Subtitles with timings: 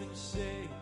[0.00, 0.81] and say.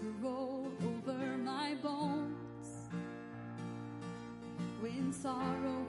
[0.00, 2.88] to roll over my bones.
[4.80, 5.79] When sorrow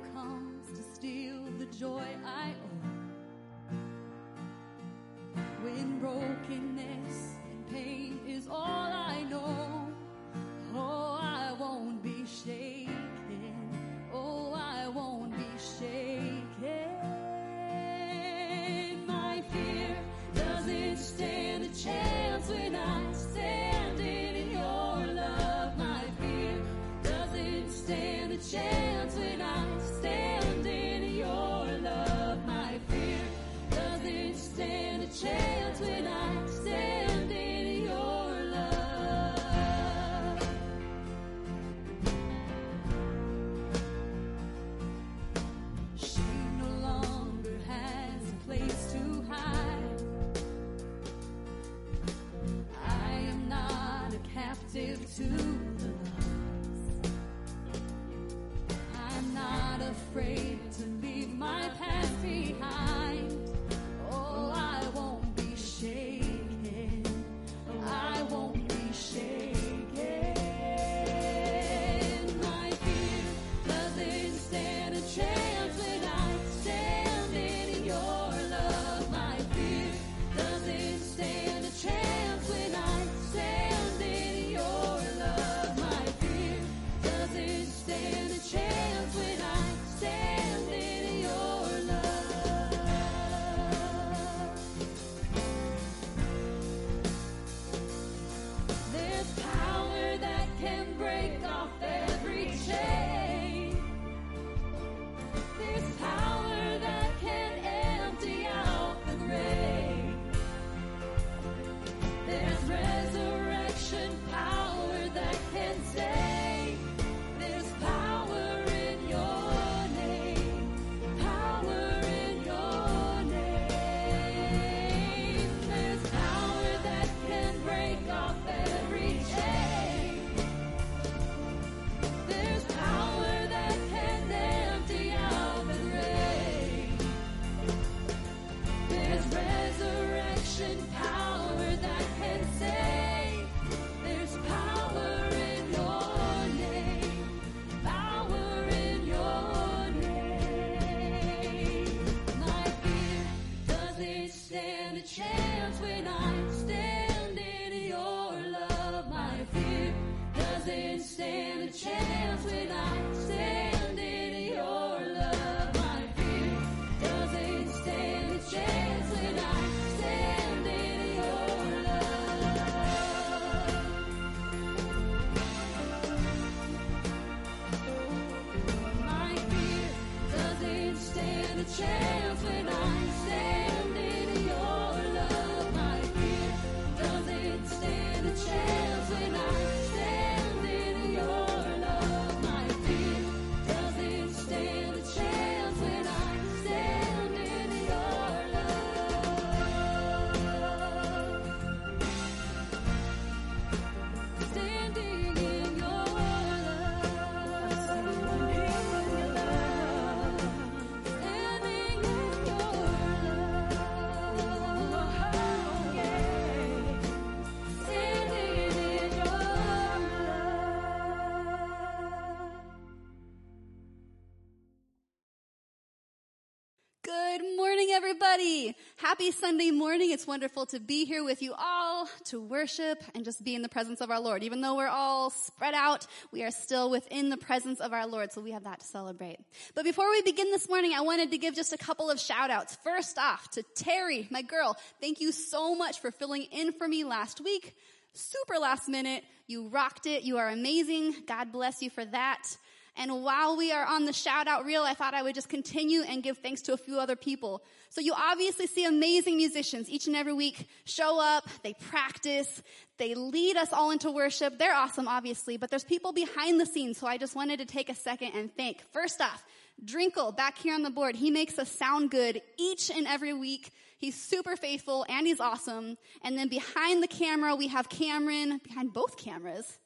[229.21, 230.09] Happy Sunday morning.
[230.09, 233.69] It's wonderful to be here with you all to worship and just be in the
[233.69, 234.43] presence of our Lord.
[234.43, 238.31] Even though we're all spread out, we are still within the presence of our Lord,
[238.31, 239.37] so we have that to celebrate.
[239.75, 242.49] But before we begin this morning, I wanted to give just a couple of shout
[242.49, 242.75] outs.
[242.83, 247.03] First off, to Terry, my girl, thank you so much for filling in for me
[247.03, 247.75] last week.
[248.13, 249.23] Super last minute.
[249.45, 250.23] You rocked it.
[250.23, 251.13] You are amazing.
[251.27, 252.57] God bless you for that.
[252.97, 256.01] And while we are on the shout out reel, I thought I would just continue
[256.01, 257.63] and give thanks to a few other people.
[257.91, 262.63] So you obviously see amazing musicians each and every week show up, they practice,
[262.97, 264.57] they lead us all into worship.
[264.57, 266.97] They're awesome, obviously, but there's people behind the scenes.
[266.97, 268.81] So I just wanted to take a second and thank.
[268.93, 269.43] First off,
[269.83, 271.17] Drinkle back here on the board.
[271.17, 273.71] He makes us sound good each and every week.
[273.97, 275.97] He's super faithful and he's awesome.
[276.23, 279.79] And then behind the camera, we have Cameron behind both cameras.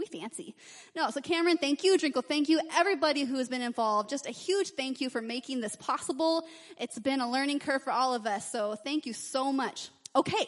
[0.00, 0.54] We fancy.
[0.96, 1.98] No, so Cameron, thank you.
[1.98, 2.58] Drinkle, thank you.
[2.74, 6.46] Everybody who has been involved, just a huge thank you for making this possible.
[6.78, 9.90] It's been a learning curve for all of us, so thank you so much.
[10.16, 10.46] Okay.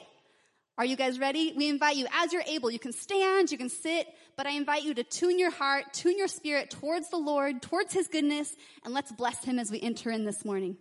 [0.78, 1.52] Are you guys ready?
[1.54, 4.06] We invite you, as you're able, you can stand, you can sit,
[4.38, 7.92] but I invite you to tune your heart, tune your spirit towards the Lord, towards
[7.92, 8.56] His goodness,
[8.86, 10.78] and let's bless Him as we enter in this morning.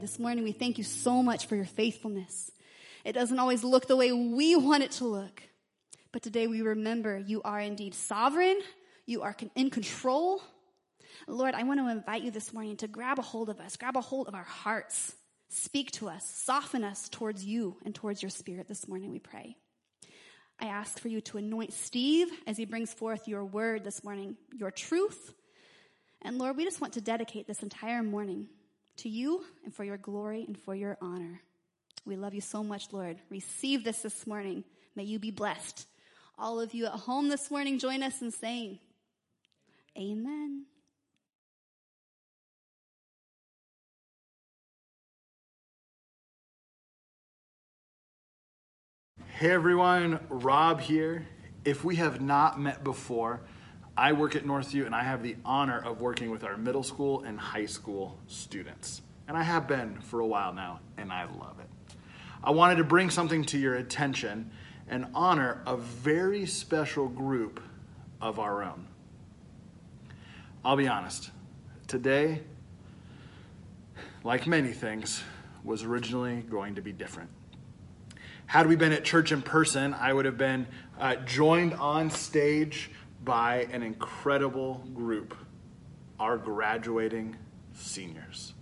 [0.00, 2.50] This morning we thank you so much for your faithfulness.
[3.04, 5.42] It doesn't always look the way we want it to look.
[6.10, 8.60] But today we remember you are indeed sovereign.
[9.04, 10.40] You are in control.
[11.26, 13.94] Lord, I want to invite you this morning to grab a hold of us, grab
[13.94, 15.14] a hold of our hearts.
[15.50, 19.54] Speak to us, soften us towards you and towards your spirit this morning, we pray.
[20.58, 24.38] I ask for you to anoint Steve as he brings forth your word this morning,
[24.56, 25.34] your truth.
[26.22, 28.48] And Lord, we just want to dedicate this entire morning
[29.00, 31.40] to you and for your glory and for your honor.
[32.04, 33.18] We love you so much, Lord.
[33.30, 34.64] Receive this this morning.
[34.96, 35.86] May you be blessed.
[36.38, 38.78] All of you at home this morning, join us in saying,
[39.98, 40.66] Amen.
[49.38, 51.26] Hey everyone, Rob here.
[51.64, 53.40] If we have not met before,
[53.96, 57.22] I work at Northview and I have the honor of working with our middle school
[57.22, 59.02] and high school students.
[59.28, 61.94] And I have been for a while now, and I love it.
[62.42, 64.50] I wanted to bring something to your attention
[64.88, 67.60] and honor a very special group
[68.20, 68.86] of our own.
[70.64, 71.30] I'll be honest,
[71.86, 72.40] today,
[74.24, 75.22] like many things,
[75.62, 77.30] was originally going to be different.
[78.46, 80.66] Had we been at church in person, I would have been
[80.98, 82.90] uh, joined on stage
[83.22, 85.34] by an incredible group,
[86.18, 87.36] our graduating
[87.74, 88.54] seniors.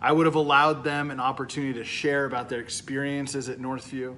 [0.00, 4.16] I would have allowed them an opportunity to share about their experiences at Northview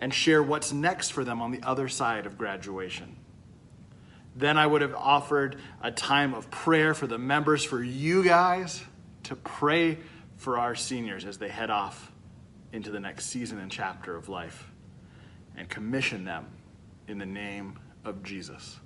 [0.00, 3.16] and share what's next for them on the other side of graduation.
[4.34, 8.82] Then I would have offered a time of prayer for the members, for you guys
[9.24, 9.98] to pray
[10.36, 12.12] for our seniors as they head off
[12.72, 14.70] into the next season and chapter of life
[15.56, 16.46] and commission them
[17.08, 18.78] in the name of Jesus.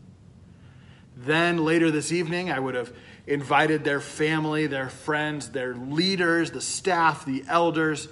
[1.16, 2.92] Then later this evening, I would have
[3.26, 8.08] invited their family, their friends, their leaders, the staff, the elders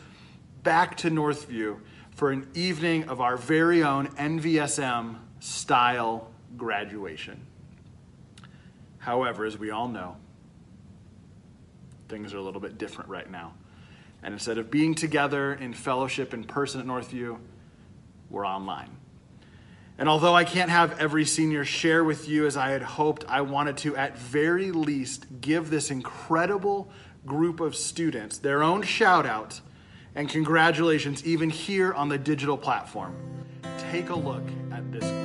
[0.62, 1.78] back to Northview
[2.14, 7.46] for an evening of our very own NVSM style graduation.
[8.98, 10.16] However, as we all know,
[12.08, 13.54] things are a little bit different right now.
[14.22, 17.38] And instead of being together in fellowship in person at Northview,
[18.28, 18.99] we're online.
[20.00, 23.42] And although I can't have every senior share with you as I had hoped, I
[23.42, 26.90] wanted to at very least give this incredible
[27.26, 29.60] group of students their own shout out
[30.14, 33.14] and congratulations, even here on the digital platform.
[33.90, 35.19] Take a look at this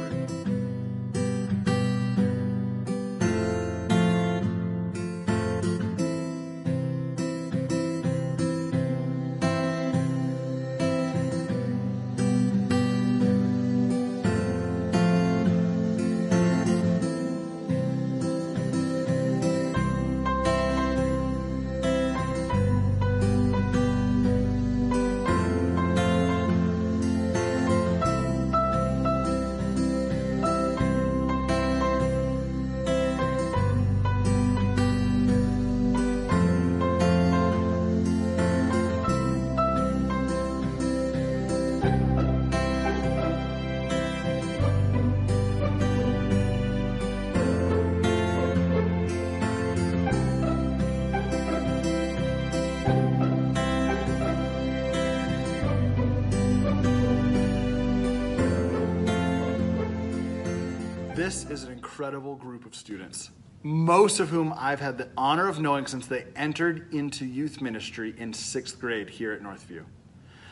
[61.95, 63.29] incredible group of students,
[63.63, 68.13] most of whom I've had the honor of knowing since they entered into youth ministry
[68.17, 69.85] in sixth grade here at Northview.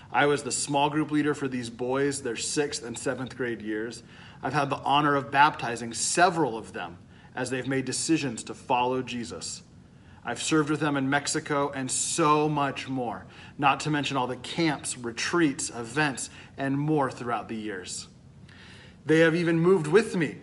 [0.09, 4.03] I was the small group leader for these boys their sixth and seventh grade years.
[4.41, 6.97] I've had the honor of baptizing several of them
[7.35, 9.63] as they've made decisions to follow Jesus.
[10.23, 13.25] I've served with them in Mexico and so much more,
[13.57, 18.07] not to mention all the camps, retreats, events, and more throughout the years.
[19.05, 20.37] They have even moved with me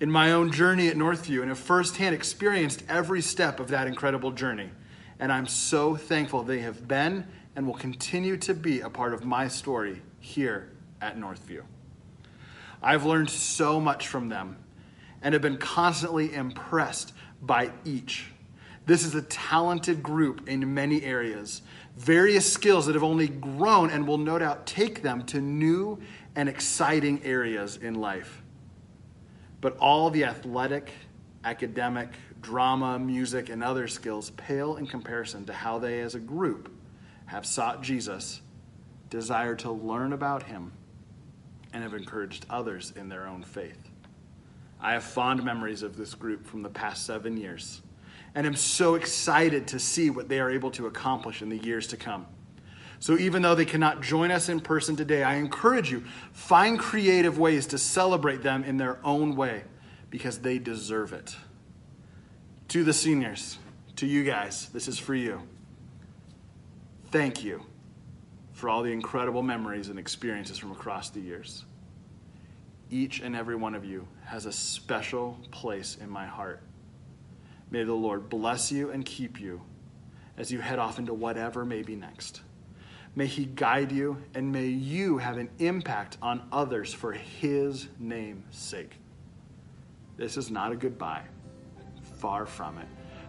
[0.00, 4.30] in my own journey at Northview and have firsthand experienced every step of that incredible
[4.30, 4.70] journey.
[5.18, 9.24] And I'm so thankful they have been and will continue to be a part of
[9.24, 11.62] my story here at Northview.
[12.80, 14.58] I've learned so much from them
[15.22, 18.26] and have been constantly impressed by each.
[18.86, 21.62] This is a talented group in many areas,
[21.96, 26.00] various skills that have only grown and will no doubt take them to new
[26.36, 28.42] and exciting areas in life.
[29.60, 30.92] But all the athletic,
[31.44, 36.72] academic, drama, music, and other skills pale in comparison to how they as a group
[37.26, 38.40] have sought Jesus,
[39.10, 40.72] desired to learn about him,
[41.72, 43.78] and have encouraged others in their own faith.
[44.80, 47.82] I have fond memories of this group from the past seven years,
[48.34, 51.88] and am so excited to see what they are able to accomplish in the years
[51.88, 52.26] to come.
[53.00, 57.38] So, even though they cannot join us in person today, I encourage you find creative
[57.38, 59.62] ways to celebrate them in their own way
[60.10, 61.36] because they deserve it.
[62.68, 63.58] To the seniors,
[63.96, 65.42] to you guys, this is for you.
[67.10, 67.62] Thank you
[68.52, 71.64] for all the incredible memories and experiences from across the years.
[72.90, 76.62] Each and every one of you has a special place in my heart.
[77.70, 79.62] May the Lord bless you and keep you
[80.36, 82.40] as you head off into whatever may be next.
[83.14, 88.56] May He guide you and may you have an impact on others for His name's
[88.56, 88.92] sake.
[90.16, 91.24] This is not a goodbye,
[92.18, 92.88] far from it,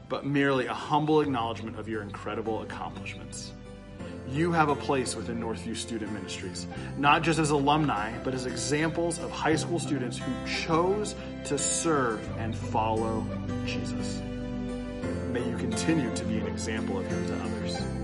[0.09, 3.51] but merely a humble acknowledgement of your incredible accomplishments.
[4.31, 9.17] You have a place within Northview Student Ministries, not just as alumni, but as examples
[9.19, 11.15] of high school students who chose
[11.45, 13.25] to serve and follow
[13.65, 14.21] Jesus.
[15.31, 17.98] May you continue to be an example of Him to others.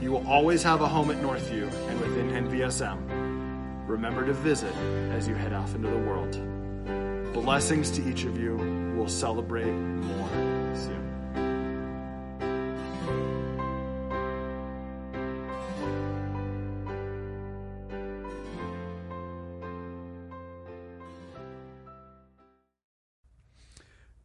[0.00, 3.86] You will always have a home at Northview and within NVSM.
[3.86, 4.74] Remember to visit
[5.12, 6.40] as you head off into the world.
[7.34, 8.56] Blessings to each of you.
[8.96, 10.28] We'll celebrate more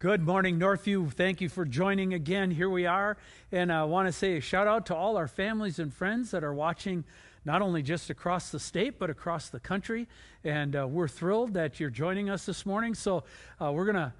[0.05, 1.11] Good morning, Northview.
[1.11, 2.51] Thank you for joining again.
[2.51, 3.17] Here we are.
[3.51, 6.43] And I want to say a shout out to all our families and friends that
[6.43, 7.05] are watching
[7.43, 10.07] not only just across the state, but across the country.
[10.43, 12.93] And uh, we're thrilled that you're joining us this morning.
[12.93, 13.23] So
[13.59, 14.13] uh, we're going to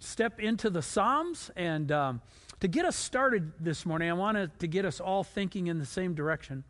[0.00, 1.52] step into the Psalms.
[1.54, 2.20] And um,
[2.58, 5.86] to get us started this morning, I wanted to get us all thinking in the
[5.86, 6.64] same direction.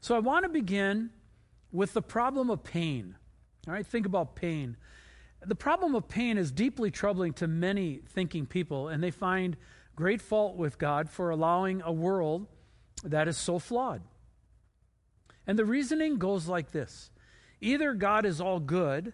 [0.00, 1.10] So I want to begin
[1.72, 3.16] with the problem of pain.
[3.66, 4.78] All right, think about pain.
[5.44, 9.56] The problem of pain is deeply troubling to many thinking people, and they find
[9.94, 12.46] great fault with God for allowing a world
[13.04, 14.02] that is so flawed.
[15.46, 17.10] And the reasoning goes like this
[17.60, 19.12] either God is all good,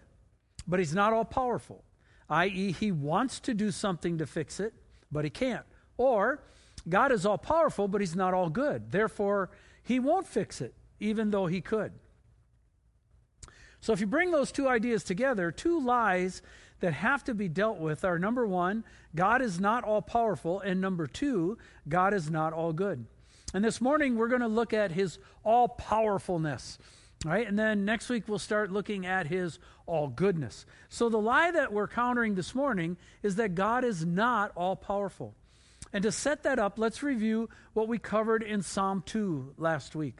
[0.67, 1.83] but he's not all powerful,
[2.29, 4.73] i.e., he wants to do something to fix it,
[5.11, 5.65] but he can't.
[5.97, 6.43] Or
[6.87, 8.91] God is all powerful, but he's not all good.
[8.91, 9.49] Therefore,
[9.81, 11.93] he won't fix it, even though he could.
[13.85, 16.41] So if you bring those two ideas together, two lies
[16.79, 20.81] that have to be dealt with are number one, God is not all powerful, and
[20.81, 23.05] number two, God is not all good.
[23.53, 26.79] And this morning we're going to look at his all powerfulness.
[27.23, 27.47] Right?
[27.47, 30.65] And then next week we'll start looking at his all goodness.
[30.89, 35.35] So the lie that we're countering this morning is that God is not all powerful.
[35.93, 40.15] And to set that up, let's review what we covered in Psalm 2 last week.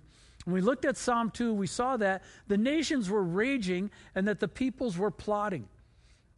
[0.45, 4.39] When we looked at Psalm 2, we saw that the nations were raging and that
[4.39, 5.67] the peoples were plotting.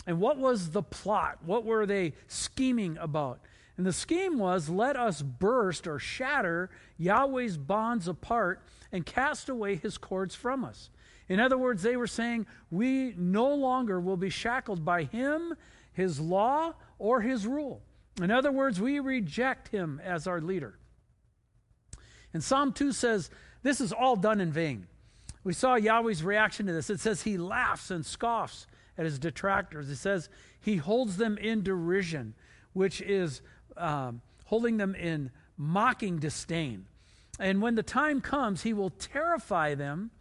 [0.08, 1.40] And what was the plot?
[1.46, 3.42] What were they scheming about?
[3.76, 9.76] And the scheme was let us burst or shatter Yahweh's bonds apart and cast away
[9.76, 10.90] his cords from us.
[11.28, 15.54] In other words, they were saying, we no longer will be shackled by him,
[15.92, 17.82] his law, or his rule.
[18.22, 20.80] In other words, we reject him as our leader.
[22.34, 23.30] And Psalm 2 says,
[23.64, 24.88] this is all done in vain.
[25.44, 26.90] We saw Yahweh's reaction to this.
[26.90, 28.68] It says he laughs and scoffs
[28.98, 29.90] at his detractors.
[29.90, 32.34] It says he holds them in derision,
[32.74, 33.42] which is
[33.78, 36.86] um, holding them in mocking disdain.
[37.40, 40.12] And when the time comes, he will terrify them,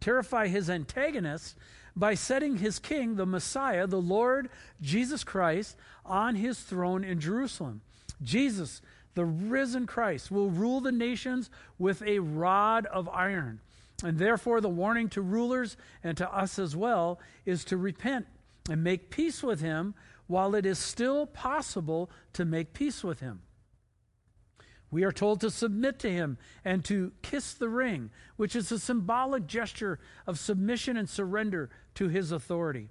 [0.00, 1.54] terrify his antagonists,
[1.96, 4.50] by setting his king, the Messiah, the Lord
[4.82, 7.80] Jesus Christ, on his throne in Jerusalem.
[8.22, 8.82] Jesus
[9.16, 13.60] the risen Christ will rule the nations with a rod of iron.
[14.04, 18.26] And therefore, the warning to rulers and to us as well is to repent
[18.70, 19.94] and make peace with him
[20.26, 23.40] while it is still possible to make peace with him.
[24.90, 28.78] We are told to submit to him and to kiss the ring, which is a
[28.78, 32.90] symbolic gesture of submission and surrender to his authority.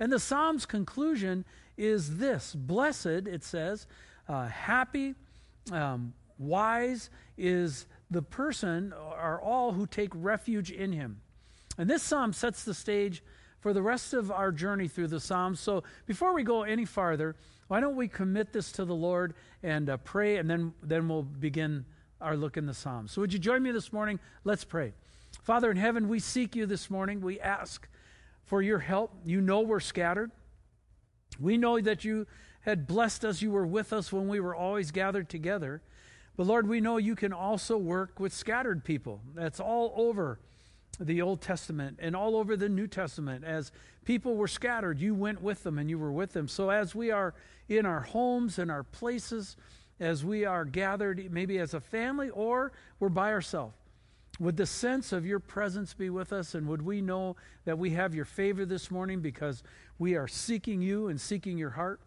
[0.00, 1.44] And the Psalm's conclusion
[1.76, 3.86] is this Blessed, it says,
[4.26, 5.14] uh, happy
[5.72, 11.20] um, wise is the person, are all who take refuge in him.
[11.78, 13.22] And this psalm sets the stage
[13.60, 15.58] for the rest of our journey through the Psalms.
[15.58, 17.34] So before we go any farther,
[17.68, 21.22] why don't we commit this to the Lord and uh, pray, and then, then we'll
[21.22, 21.84] begin
[22.20, 23.12] our look in the Psalms.
[23.12, 24.20] So would you join me this morning?
[24.44, 24.92] Let's pray.
[25.42, 27.20] Father in heaven, we seek you this morning.
[27.20, 27.88] We ask
[28.44, 29.12] for your help.
[29.24, 30.30] You know we're scattered.
[31.40, 32.26] We know that you
[32.66, 33.40] had blessed us.
[33.40, 35.80] You were with us when we were always gathered together.
[36.36, 39.22] But Lord, we know you can also work with scattered people.
[39.34, 40.40] That's all over
[40.98, 43.44] the Old Testament and all over the New Testament.
[43.44, 43.70] As
[44.04, 46.48] people were scattered, you went with them and you were with them.
[46.48, 47.34] So as we are
[47.68, 49.56] in our homes and our places,
[50.00, 53.74] as we are gathered, maybe as a family or we're by ourselves.
[54.38, 56.54] Would the sense of your presence be with us?
[56.54, 59.62] And would we know that we have your favor this morning because
[59.98, 62.00] we are seeking you and seeking your heart?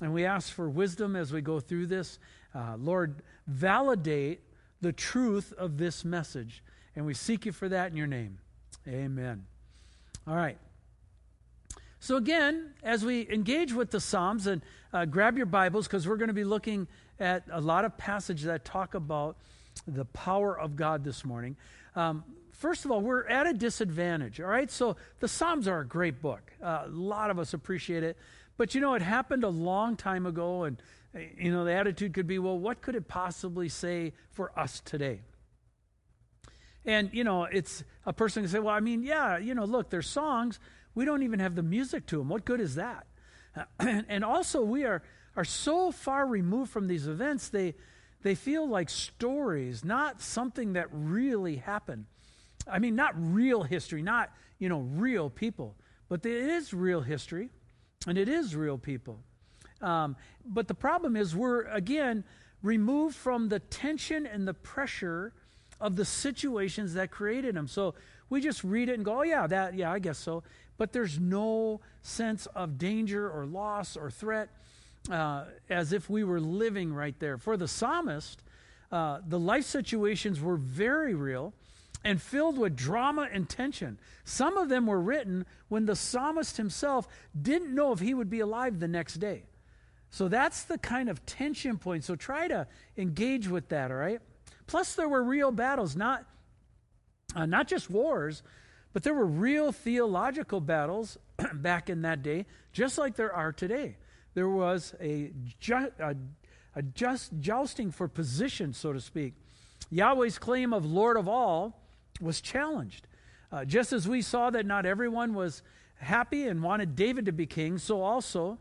[0.00, 2.18] And we ask for wisdom as we go through this.
[2.54, 4.40] Uh, Lord, validate
[4.80, 6.62] the truth of this message.
[6.96, 8.38] And we seek you for that in your name.
[8.86, 9.44] Amen.
[10.26, 10.58] All right.
[12.00, 14.60] So, again, as we engage with the Psalms, and
[14.92, 16.88] uh, grab your Bibles because we're going to be looking
[17.20, 19.36] at a lot of passages that talk about
[19.86, 21.56] the power of God this morning.
[21.94, 24.68] Um, first of all, we're at a disadvantage, all right?
[24.68, 26.52] So, the Psalms are a great book.
[26.60, 28.16] Uh, a lot of us appreciate it.
[28.56, 30.80] But you know, it happened a long time ago, and
[31.36, 35.20] you know, the attitude could be, well, what could it possibly say for us today?
[36.84, 39.90] And, you know, it's a person can say, well, I mean, yeah, you know, look,
[39.90, 40.58] there's songs,
[40.94, 42.28] we don't even have the music to them.
[42.28, 43.06] What good is that?
[43.78, 45.02] and also, we are,
[45.36, 47.74] are so far removed from these events, they,
[48.22, 52.06] they feel like stories, not something that really happened.
[52.66, 55.76] I mean, not real history, not, you know, real people,
[56.08, 57.50] but it is real history
[58.06, 59.18] and it is real people.
[59.80, 62.24] Um, but the problem is, we're, again,
[62.62, 65.32] removed from the tension and the pressure
[65.80, 67.66] of the situations that created them.
[67.66, 67.94] So
[68.30, 70.42] we just read it and go, oh, yeah, that, yeah, I guess so
[70.82, 74.48] but there's no sense of danger or loss or threat
[75.10, 77.38] uh, as if we were living right there.
[77.38, 78.42] For the psalmist,
[78.90, 81.54] uh, the life situations were very real
[82.04, 83.98] and filled with drama and tension.
[84.24, 87.06] Some of them were written when the psalmist himself
[87.40, 89.44] didn't know if he would be alive the next day.
[90.10, 92.04] So that's the kind of tension point.
[92.04, 94.20] So try to engage with that, all right?
[94.66, 96.26] Plus, there were real battles, not,
[97.34, 98.42] uh, not just wars,
[98.92, 101.16] but there were real theological battles
[101.54, 103.96] back in that day, just like there are today.
[104.34, 106.14] There was a, ju- a,
[106.74, 109.34] a just jousting for position, so to speak.
[109.90, 111.81] Yahweh's claim of Lord of all
[112.22, 113.06] was challenged.
[113.50, 115.62] Uh, just as we saw that not everyone was
[115.96, 118.58] happy and wanted David to be king, so also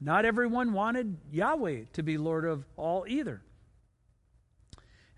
[0.00, 3.42] not everyone wanted Yahweh to be Lord of all either.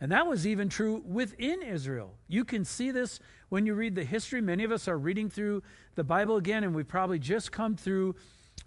[0.01, 2.13] And that was even true within Israel.
[2.29, 4.43] You can see this when you read the history.
[4.43, 5.63] Many of us are reading through
[5.95, 8.15] the Bible again, and we probably just come through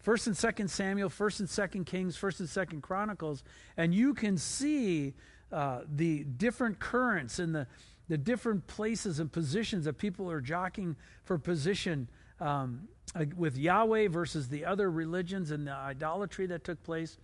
[0.04, 3.44] 1st and 2nd Samuel, 1st and 2nd Kings, 1st and 2nd Chronicles,
[3.76, 5.14] and you can see
[5.52, 7.68] uh, the different currents and the,
[8.10, 12.08] the different places and positions that people are jockeying for position
[12.40, 12.88] um,
[13.36, 17.18] with Yahweh versus the other religions and the idolatry that took place.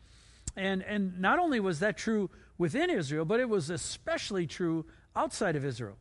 [0.56, 5.56] And, and not only was that true within Israel, but it was especially true outside
[5.56, 5.98] of Israel.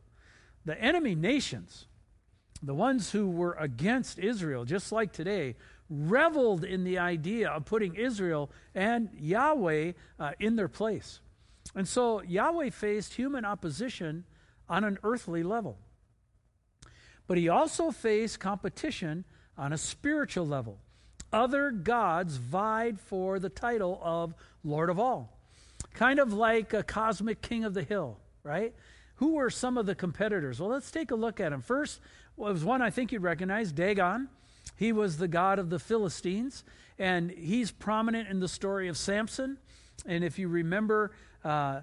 [0.65, 1.87] The enemy nations,
[2.61, 5.55] the ones who were against Israel, just like today,
[5.89, 11.19] reveled in the idea of putting Israel and Yahweh uh, in their place.
[11.75, 14.25] And so Yahweh faced human opposition
[14.69, 15.77] on an earthly level.
[17.27, 19.25] But he also faced competition
[19.57, 20.79] on a spiritual level.
[21.31, 25.37] Other gods vied for the title of Lord of all.
[25.93, 28.73] Kind of like a cosmic king of the hill, right?
[29.15, 30.59] Who were some of the competitors?
[30.59, 31.61] Well, let's take a look at them.
[31.61, 31.99] First
[32.35, 34.27] was one I think you'd recognize Dagon.
[34.75, 36.63] He was the god of the Philistines,
[36.97, 39.57] and he's prominent in the story of Samson.
[40.05, 41.11] And if you remember,
[41.43, 41.81] uh,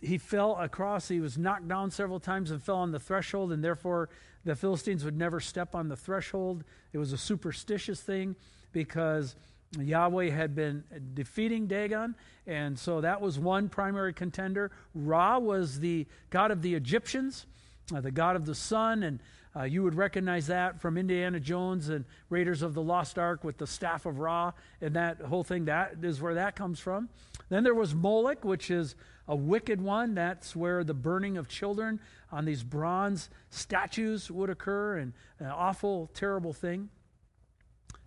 [0.00, 3.62] he fell across, he was knocked down several times and fell on the threshold, and
[3.62, 4.08] therefore
[4.44, 6.64] the Philistines would never step on the threshold.
[6.92, 8.36] It was a superstitious thing
[8.72, 9.36] because
[9.78, 12.14] Yahweh had been defeating Dagon,
[12.46, 14.70] and so that was one primary contender.
[14.94, 17.46] Ra was the god of the Egyptians,
[17.94, 19.20] uh, the god of the sun, and
[19.54, 23.58] uh, you would recognize that from Indiana Jones and Raiders of the Lost Ark with
[23.58, 25.66] the staff of Ra, and that whole thing.
[25.66, 27.08] That is where that comes from.
[27.48, 28.94] Then there was Moloch, which is
[29.28, 30.14] a wicked one.
[30.14, 36.10] That's where the burning of children on these bronze statues would occur, and an awful,
[36.14, 36.88] terrible thing.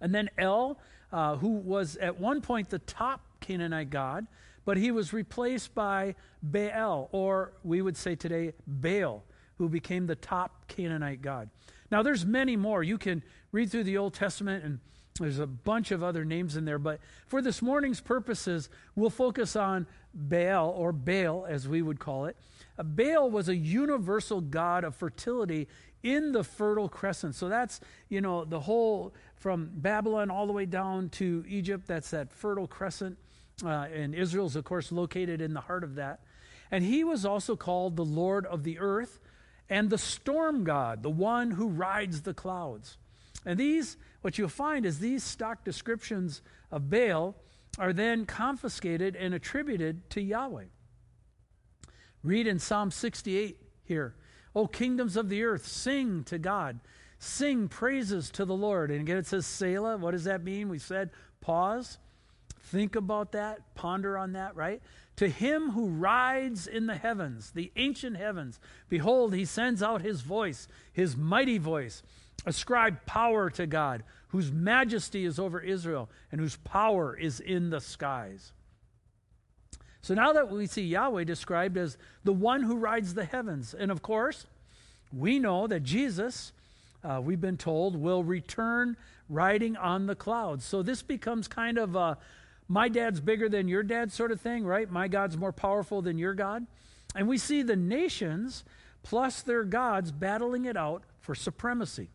[0.02, 0.80] And then El,
[1.12, 4.28] uh, who was at one point the top Canaanite god,
[4.66, 9.24] but he was replaced by Baal, or we would say today Baal,
[9.58, 11.50] who became the top Canaanite god.
[11.92, 12.84] Now, there's many more.
[12.84, 14.80] You can read through the Old Testament, and
[15.20, 16.80] there's a bunch of other names in there.
[16.80, 22.26] But for this morning's purposes, we'll focus on Baal, or Baal, as we would call
[22.26, 22.36] it.
[22.78, 25.68] Uh, Baal was a universal god of fertility
[26.04, 27.34] in the Fertile Crescent.
[27.36, 27.80] So that's,
[28.10, 31.88] you know, the whole from Babylon all the way down to Egypt.
[31.88, 33.18] That's that Fertile Crescent.
[33.64, 36.20] Uh, and Israel's, of course, located in the heart of that.
[36.72, 39.20] And he was also called the Lord of the earth
[39.70, 42.98] and the storm god, the one who rides the clouds.
[43.46, 46.42] And these, what you'll find is these stock descriptions
[46.72, 47.36] of Baal
[47.78, 50.66] are then confiscated and attributed to Yahweh.
[52.24, 54.16] Read in Psalm 68 here
[54.56, 56.80] O kingdoms of the earth, sing to God.
[57.20, 58.92] Sing praises to the Lord.
[58.92, 59.98] And again, it says Selah.
[59.98, 60.70] What does that mean?
[60.70, 61.98] We said pause.
[62.62, 63.76] Think about that.
[63.76, 64.82] Ponder on that, right?
[65.18, 70.22] To him who rides in the heavens, the ancient heavens, behold, he sends out his
[70.22, 72.04] voice, his mighty voice.
[72.46, 77.82] Ascribe power to God, whose majesty is over Israel and whose power is in the
[77.82, 78.52] skies.
[80.02, 83.90] So now that we see Yahweh described as the one who rides the heavens, and
[83.90, 84.46] of course,
[85.12, 86.52] we know that Jesus,
[87.04, 88.98] uh, we've been told, will return
[89.30, 90.64] riding on the clouds.
[90.64, 92.18] So this becomes kind of a
[92.68, 94.90] my dad's bigger than your dad sort of thing, right?
[94.90, 96.66] My God's more powerful than your God.
[97.16, 98.64] And we see the nations
[99.04, 102.10] plus their gods battling it out for supremacy.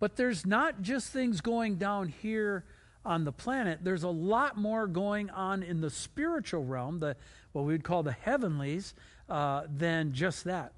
[0.00, 2.64] But there's not just things going down here
[3.04, 7.16] on the planet, there's a lot more going on in the spiritual realm, the
[7.52, 8.94] what we would call the heavenlies,
[9.28, 10.72] uh, than just that.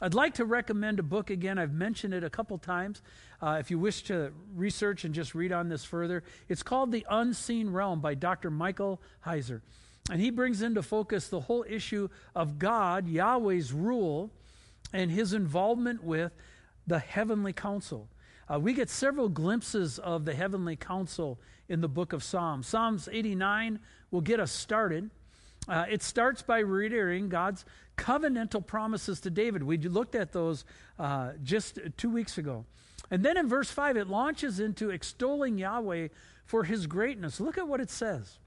[0.00, 1.58] I'd like to recommend a book again.
[1.58, 3.02] I've mentioned it a couple times.
[3.42, 7.04] Uh, if you wish to research and just read on this further, it's called The
[7.10, 8.50] Unseen Realm by Dr.
[8.50, 9.60] Michael Heiser.
[10.10, 14.30] And he brings into focus the whole issue of God, Yahweh's rule,
[14.92, 16.32] and his involvement with
[16.86, 18.08] the heavenly council.
[18.50, 21.38] Uh, we get several glimpses of the heavenly council
[21.68, 22.66] in the book of Psalms.
[22.66, 23.78] Psalms 89
[24.10, 25.10] will get us started.
[25.68, 27.66] Uh, it starts by reiterating God's
[27.98, 29.62] covenantal promises to David.
[29.62, 30.64] We looked at those
[30.98, 32.64] uh, just two weeks ago.
[33.10, 36.08] And then in verse 5, it launches into extolling Yahweh
[36.46, 37.40] for his greatness.
[37.40, 38.38] Look at what it says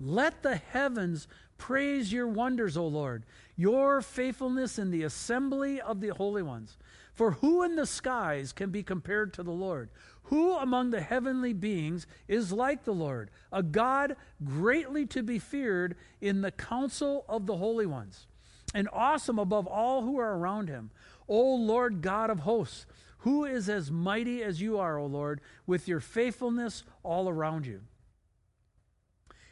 [0.00, 3.24] Let the heavens praise your wonders, O Lord,
[3.56, 6.78] your faithfulness in the assembly of the holy ones.
[7.12, 9.90] For who in the skies can be compared to the Lord?
[10.24, 15.96] Who among the heavenly beings is like the Lord, a God greatly to be feared
[16.20, 18.26] in the council of the holy ones,
[18.74, 20.90] and awesome above all who are around him?
[21.28, 22.86] O Lord God of hosts,
[23.18, 27.82] who is as mighty as you are, O Lord, with your faithfulness all around you?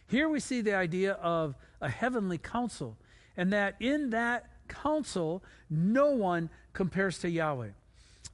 [0.07, 2.99] Here we see the idea of a heavenly council,
[3.41, 7.71] and that in that council, no one compares to Yahweh.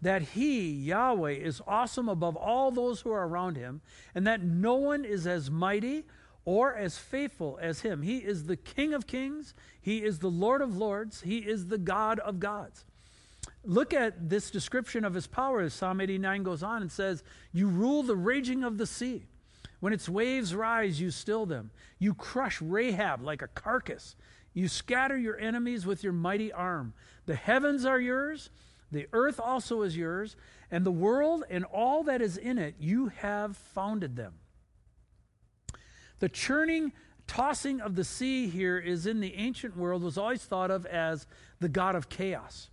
[0.02, 3.82] That he, Yahweh, is awesome above all those who are around him,
[4.16, 6.06] and that no one is as mighty
[6.44, 8.02] or as faithful as him.
[8.02, 11.78] He is the King of kings, he is the Lord of lords, he is the
[11.78, 12.84] God of gods.
[13.62, 17.68] Look at this description of his power as Psalm 89 goes on and says, You
[17.68, 19.26] rule the raging of the sea.
[19.78, 21.70] When its waves rise, you still them.
[22.00, 24.16] You crush Rahab like a carcass.
[24.56, 26.94] You scatter your enemies with your mighty arm.
[27.26, 28.48] The heavens are yours,
[28.90, 30.34] the earth also is yours,
[30.70, 34.32] and the world and all that is in it, you have founded them.
[36.20, 36.94] The churning,
[37.26, 41.26] tossing of the sea here is in the ancient world was always thought of as
[41.60, 42.70] the god of chaos.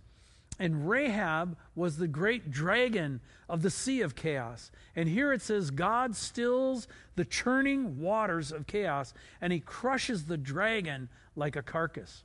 [0.58, 4.70] And Rahab was the great dragon of the sea of chaos.
[4.94, 6.86] And here it says, God stills
[7.16, 12.22] the churning waters of chaos, and he crushes the dragon like a carcass.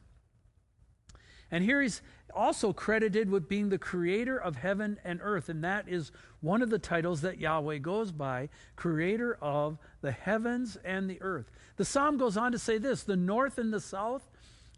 [1.51, 2.01] And here he's
[2.35, 5.49] also credited with being the creator of heaven and earth.
[5.49, 6.11] And that is
[6.41, 11.49] one of the titles that Yahweh goes by creator of the heavens and the earth.
[11.77, 14.29] The psalm goes on to say this the north and the south,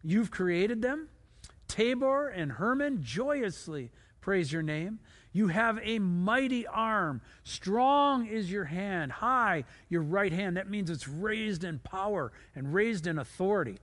[0.03, 1.09] you've created them.
[1.71, 4.99] Tabor and Hermon joyously praise your name.
[5.31, 7.21] You have a mighty arm.
[7.45, 9.13] Strong is your hand.
[9.13, 10.57] High your right hand.
[10.57, 13.77] That means it's raised in power and raised in authority.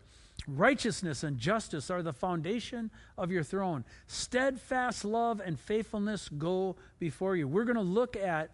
[0.46, 3.86] Righteousness and justice are the foundation of your throne.
[4.06, 7.48] Steadfast love and faithfulness go before you.
[7.48, 8.50] We're going to look at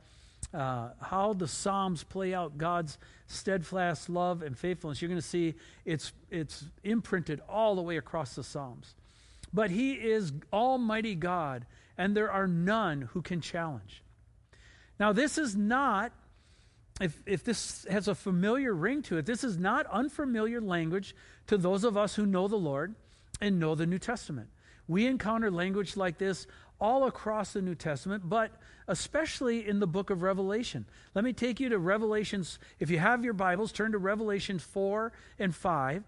[0.52, 5.02] uh, how the Psalms play out God's steadfast love and faithfulness.
[5.02, 5.54] You're going to see
[5.84, 8.94] it's, it's imprinted all the way across the Psalms.
[9.54, 11.64] But He is Almighty God,
[11.96, 14.02] and there are none who can challenge.
[14.98, 16.12] Now, this is not,
[17.00, 21.14] if, if this has a familiar ring to it, this is not unfamiliar language
[21.46, 22.94] to those of us who know the Lord
[23.40, 24.48] and know the New Testament.
[24.88, 26.46] We encounter language like this
[26.80, 28.50] all across the New Testament, but
[28.88, 30.84] especially in the book of Revelation.
[31.14, 32.58] Let me take you to Revelations.
[32.78, 36.04] If you have your Bibles, turn to Revelations 4 and 5.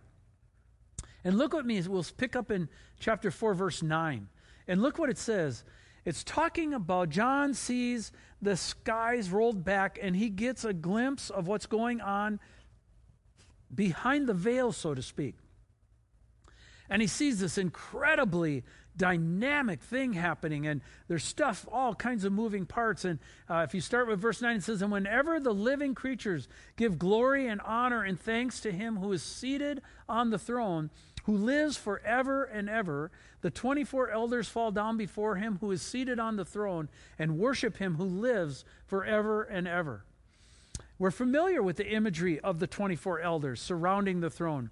[1.26, 1.82] And look what me.
[1.82, 2.68] We'll pick up in
[3.00, 4.28] chapter 4, verse 9.
[4.68, 5.64] And look what it says.
[6.04, 11.48] It's talking about John sees the skies rolled back and he gets a glimpse of
[11.48, 12.38] what's going on
[13.74, 15.34] behind the veil, so to speak.
[16.88, 18.62] And he sees this incredibly
[18.96, 23.04] dynamic thing happening, and there's stuff, all kinds of moving parts.
[23.04, 23.18] And
[23.50, 27.00] uh, if you start with verse 9, it says, And whenever the living creatures give
[27.00, 30.90] glory and honor and thanks to him who is seated on the throne,
[31.26, 33.10] who lives forever and ever,
[33.42, 37.76] the 24 elders fall down before him who is seated on the throne and worship
[37.76, 40.04] him who lives forever and ever.
[40.98, 44.70] We're familiar with the imagery of the 24 elders surrounding the throne.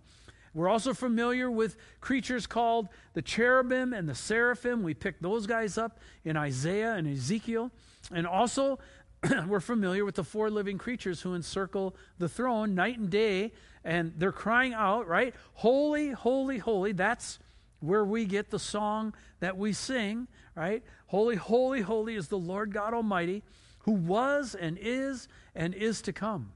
[0.54, 4.84] We're also familiar with creatures called the cherubim and the seraphim.
[4.84, 7.72] We picked those guys up in Isaiah and Ezekiel.
[8.12, 8.78] And also,
[9.48, 13.52] we're familiar with the four living creatures who encircle the throne night and day,
[13.84, 15.34] and they're crying out, right?
[15.54, 16.92] Holy, holy, holy.
[16.92, 17.38] That's
[17.80, 20.26] where we get the song that we sing,
[20.56, 20.82] right?
[21.06, 23.42] Holy, holy, holy is the Lord God Almighty,
[23.80, 26.52] who was and is and is to come.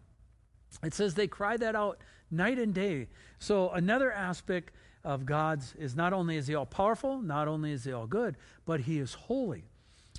[0.83, 1.99] It says they cry that out
[2.31, 3.09] night and day.
[3.39, 4.73] So another aspect
[5.05, 8.37] of God's is not only is he all powerful, not only is he all good,
[8.65, 9.65] but he is holy,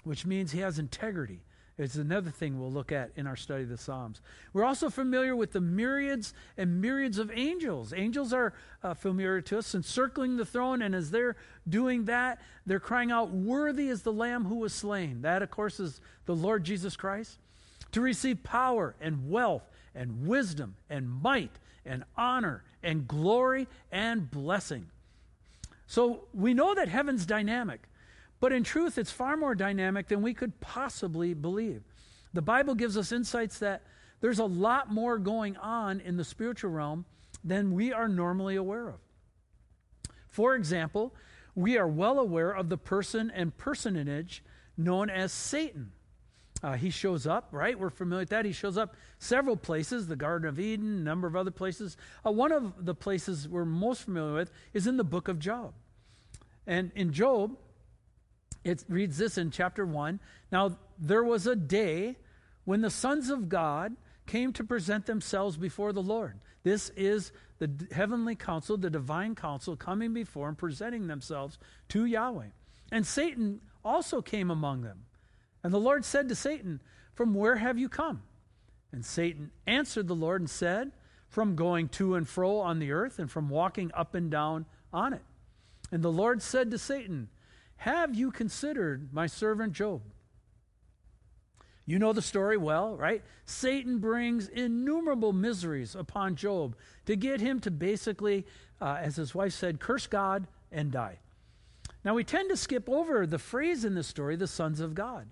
[0.03, 1.41] which means he has integrity.
[1.79, 4.19] It's another thing we'll look at in our study of the Psalms.
[4.51, 7.93] We're also familiar with the myriads and myriads of angels.
[7.95, 8.53] Angels are
[8.83, 13.31] uh, familiar to us, encircling the throne, and as they're doing that, they're crying out,
[13.31, 15.21] Worthy is the Lamb who was slain.
[15.21, 17.39] That, of course, is the Lord Jesus Christ.
[17.93, 19.63] To receive power and wealth
[19.95, 24.87] and wisdom and might and honor and glory and blessing.
[25.87, 27.88] So we know that heaven's dynamic,
[28.39, 31.83] but in truth, it's far more dynamic than we could possibly believe.
[32.33, 33.83] The Bible gives us insights that
[34.21, 37.05] there's a lot more going on in the spiritual realm
[37.43, 38.99] than we are normally aware of.
[40.27, 41.13] For example,
[41.55, 44.43] we are well aware of the person and personage
[44.77, 45.91] known as Satan.
[46.61, 47.79] Uh, he shows up, right?
[47.79, 48.45] We're familiar with that.
[48.45, 51.95] He shows up several places, the Garden of Eden, a number of other places.
[52.25, 55.73] Uh, one of the places we're most familiar with is in the book of Job.
[56.67, 57.57] And in Job,
[58.63, 60.19] it reads this in chapter 1
[60.51, 62.17] Now there was a day
[62.65, 63.95] when the sons of God
[64.27, 66.39] came to present themselves before the Lord.
[66.63, 71.57] This is the heavenly council, the divine council, coming before and presenting themselves
[71.89, 72.49] to Yahweh.
[72.91, 75.05] And Satan also came among them.
[75.63, 76.81] And the Lord said to Satan,
[77.13, 78.21] From where have you come?
[78.91, 80.91] And Satan answered the Lord and said,
[81.27, 85.13] From going to and fro on the earth and from walking up and down on
[85.13, 85.23] it.
[85.91, 87.29] And the Lord said to Satan,
[87.79, 90.01] Have you considered my servant Job?
[91.85, 93.23] You know the story well, right?
[93.45, 96.75] Satan brings innumerable miseries upon Job
[97.05, 98.45] to get him to basically,
[98.81, 101.19] uh, as his wife said, curse God and die.
[102.03, 105.27] Now, we tend to skip over the phrase in the story, the sons of God.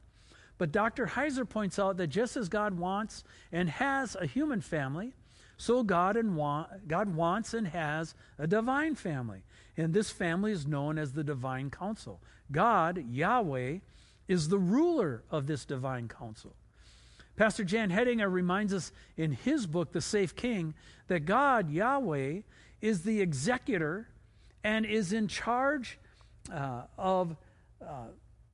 [0.58, 1.06] But Dr.
[1.06, 5.14] Heiser points out that just as God wants and has a human family,
[5.58, 9.44] so God, and want, God wants and has a divine family.
[9.78, 12.20] And this family is known as the divine council.
[12.52, 13.78] God, Yahweh,
[14.28, 16.56] is the ruler of this divine council.
[17.36, 20.74] Pastor Jan Hedinger reminds us in his book, The Safe King,
[21.08, 22.42] that God, Yahweh,
[22.82, 24.10] is the executor
[24.64, 26.00] and is in charge
[26.52, 27.36] uh, of
[27.82, 28.08] uh,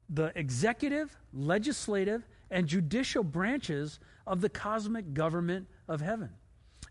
[0.09, 6.29] the executive, legislative, and judicial branches of the cosmic government of heaven.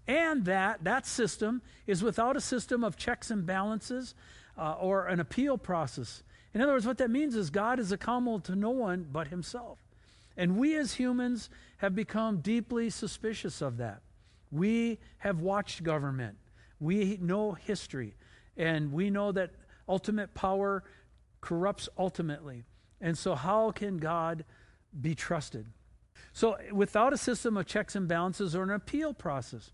[0.06, 4.14] And that that system is without a system of checks and balances
[4.58, 6.22] uh, or an appeal process.
[6.54, 9.78] In other words, what that means is God is accountable to no one but himself.
[10.36, 14.00] And we as humans have become deeply suspicious of that.
[14.50, 16.36] We have watched government.
[16.80, 18.14] We know history.
[18.56, 19.50] And we know that
[19.88, 20.84] ultimate power
[21.40, 22.64] corrupts ultimately.
[23.00, 24.44] And so, how can God
[25.00, 25.66] be trusted?
[26.32, 29.72] So, without a system of checks and balances or an appeal process,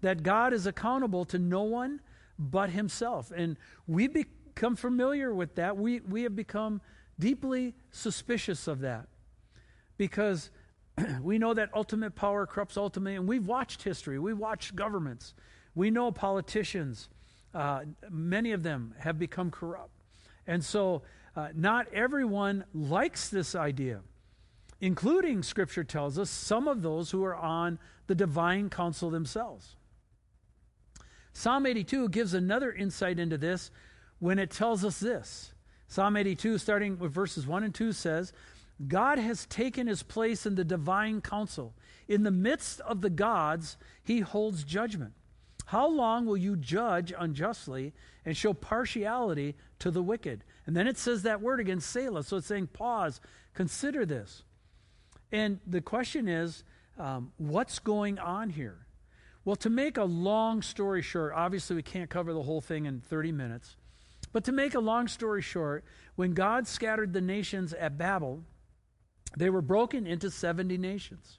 [0.00, 2.00] that God is accountable to no one
[2.38, 3.32] but Himself.
[3.34, 5.76] And we become familiar with that.
[5.76, 6.80] We, we have become
[7.18, 9.06] deeply suspicious of that
[9.96, 10.50] because
[11.22, 13.16] we know that ultimate power corrupts ultimately.
[13.16, 15.34] And we've watched history, we've watched governments,
[15.74, 17.08] we know politicians,
[17.54, 19.92] uh, many of them have become corrupt.
[20.46, 21.02] And so,
[21.36, 24.00] uh, not everyone likes this idea,
[24.80, 29.76] including, Scripture tells us, some of those who are on the divine council themselves.
[31.34, 33.70] Psalm 82 gives another insight into this
[34.20, 35.52] when it tells us this.
[35.88, 38.32] Psalm 82, starting with verses 1 and 2, says,
[38.88, 41.74] God has taken his place in the divine council.
[42.08, 45.12] In the midst of the gods, he holds judgment.
[45.66, 47.92] How long will you judge unjustly
[48.24, 50.44] and show partiality to the wicked?
[50.66, 52.24] And then it says that word again, Selah.
[52.24, 53.20] So it's saying, pause,
[53.54, 54.42] consider this.
[55.32, 56.64] And the question is,
[56.98, 58.86] um, what's going on here?
[59.44, 63.00] Well, to make a long story short, obviously we can't cover the whole thing in
[63.00, 63.76] 30 minutes,
[64.32, 65.84] But to make a long story short,
[66.16, 68.42] when God scattered the nations at Babel,
[69.36, 71.38] they were broken into 70 nations.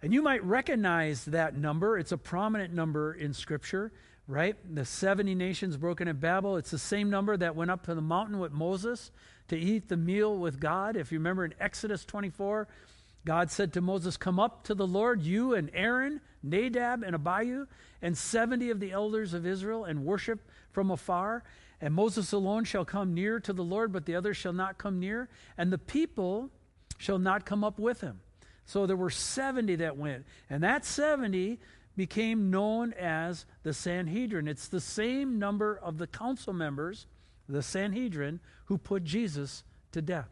[0.00, 1.98] And you might recognize that number.
[1.98, 3.92] It's a prominent number in Scripture,
[4.26, 4.56] right?
[4.74, 6.56] The 70 nations broken at Babel.
[6.56, 9.10] It's the same number that went up to the mountain with Moses
[9.48, 10.96] to eat the meal with God.
[10.96, 12.68] If you remember in Exodus 24,
[13.24, 17.66] God said to Moses, Come up to the Lord, you and Aaron, Nadab and Abihu,
[18.02, 20.40] and 70 of the elders of Israel, and worship
[20.72, 21.42] from afar.
[21.80, 25.00] And Moses alone shall come near to the Lord, but the others shall not come
[25.00, 25.28] near.
[25.56, 26.50] And the people
[26.98, 28.20] shall not come up with him.
[28.66, 30.24] So there were 70 that went.
[30.48, 31.58] And that 70
[31.96, 34.48] became known as the Sanhedrin.
[34.48, 37.06] It's the same number of the council members,
[37.48, 40.28] the Sanhedrin, who put Jesus to death.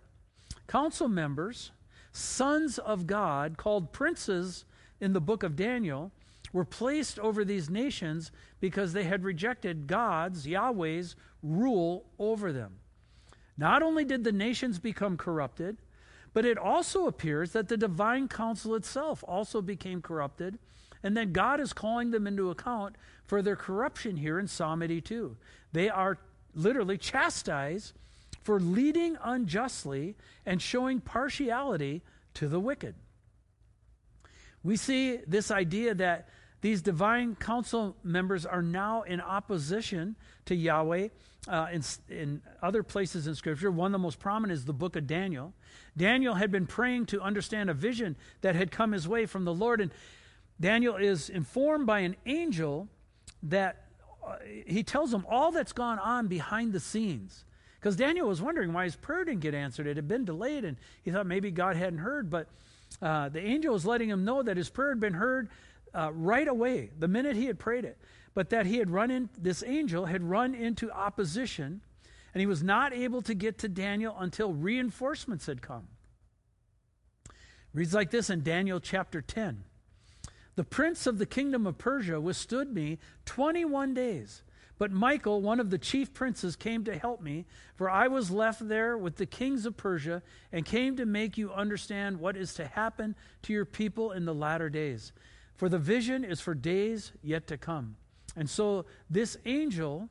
[0.66, 1.70] Council members,
[2.12, 4.64] sons of God, called princes
[5.00, 6.12] in the book of Daniel,
[6.52, 12.76] were placed over these nations because they had rejected God's, Yahweh's, rule over them.
[13.56, 15.78] Not only did the nations become corrupted,
[16.34, 20.58] but it also appears that the divine council itself also became corrupted,
[21.02, 25.36] and that God is calling them into account for their corruption here in Psalm 82.
[25.72, 26.18] They are
[26.54, 27.94] literally chastised
[28.42, 32.02] for leading unjustly and showing partiality
[32.34, 32.94] to the wicked.
[34.62, 36.28] We see this idea that
[36.60, 40.16] these divine council members are now in opposition
[40.46, 41.08] to Yahweh
[41.48, 43.70] uh, in, in other places in Scripture.
[43.70, 45.54] One of the most prominent is the book of Daniel.
[45.96, 49.52] Daniel had been praying to understand a vision that had come his way from the
[49.52, 49.90] Lord, and
[50.60, 52.88] Daniel is informed by an angel
[53.42, 53.86] that
[54.24, 57.44] uh, he tells him all that's gone on behind the scenes.
[57.82, 59.88] Because Daniel was wondering why his prayer didn't get answered.
[59.88, 62.30] It had been delayed, and he thought maybe God hadn't heard.
[62.30, 62.46] But
[63.02, 65.48] uh, the angel was letting him know that his prayer had been heard
[65.92, 67.98] uh, right away, the minute he had prayed it.
[68.34, 71.80] But that he had run in, this angel had run into opposition,
[72.32, 75.88] and he was not able to get to Daniel until reinforcements had come.
[77.74, 79.64] Reads like this in Daniel chapter 10.
[80.54, 84.42] The prince of the kingdom of Persia withstood me 21 days.
[84.78, 87.44] But Michael, one of the chief princes, came to help me,
[87.76, 91.52] for I was left there with the kings of Persia, and came to make you
[91.52, 95.12] understand what is to happen to your people in the latter days.
[95.56, 97.96] For the vision is for days yet to come.
[98.34, 100.08] And so this angel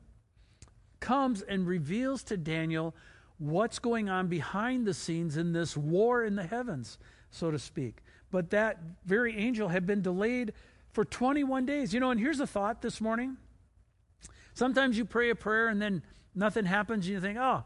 [1.00, 2.94] comes and reveals to Daniel
[3.38, 6.96] what's going on behind the scenes in this war in the heavens,
[7.30, 8.02] so to speak.
[8.30, 10.52] But that very angel had been delayed
[10.92, 11.92] for 21 days.
[11.92, 13.36] You know, and here's a thought this morning.
[14.54, 16.02] Sometimes you pray a prayer and then
[16.34, 17.64] nothing happens, and you think, oh,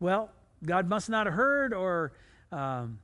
[0.00, 0.30] well,
[0.64, 2.12] God must not have heard, or,
[2.52, 2.98] um,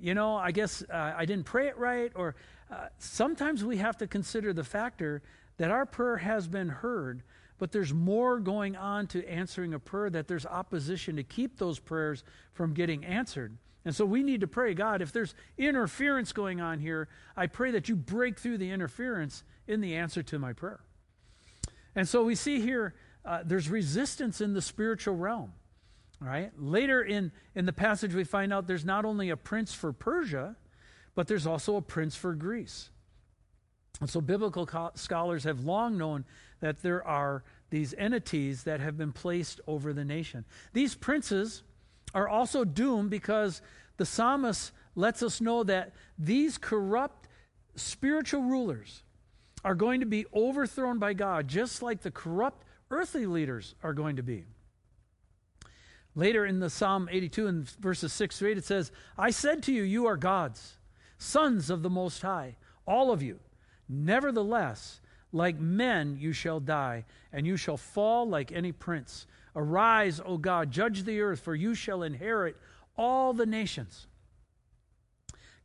[0.00, 2.12] you know, I guess uh, I didn't pray it right.
[2.14, 2.34] Or
[2.70, 5.22] uh, sometimes we have to consider the factor
[5.58, 7.22] that our prayer has been heard,
[7.58, 11.78] but there's more going on to answering a prayer, that there's opposition to keep those
[11.78, 13.56] prayers from getting answered.
[13.86, 17.70] And so we need to pray, God, if there's interference going on here, I pray
[17.70, 20.80] that you break through the interference in the answer to my prayer.
[21.96, 22.94] And so we see here
[23.24, 25.52] uh, there's resistance in the spiritual realm.
[26.22, 26.52] All right.
[26.56, 30.56] Later in, in the passage, we find out there's not only a prince for Persia,
[31.14, 32.90] but there's also a prince for Greece.
[34.00, 36.24] And so biblical co- scholars have long known
[36.60, 40.44] that there are these entities that have been placed over the nation.
[40.72, 41.62] These princes
[42.14, 43.60] are also doomed because
[43.96, 47.28] the psalmist lets us know that these corrupt
[47.74, 49.02] spiritual rulers
[49.66, 54.14] are going to be overthrown by God, just like the corrupt earthly leaders are going
[54.14, 54.44] to be.
[56.14, 59.72] Later in the Psalm 82 in verses 6 to 8, it says, I said to
[59.72, 60.74] you, you are gods,
[61.18, 62.54] sons of the Most High,
[62.86, 63.40] all of you.
[63.88, 65.00] Nevertheless,
[65.32, 69.26] like men you shall die, and you shall fall like any prince.
[69.56, 72.56] Arise, O God, judge the earth, for you shall inherit
[72.96, 74.06] all the nations.